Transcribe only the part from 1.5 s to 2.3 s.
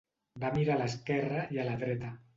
i a la dreta.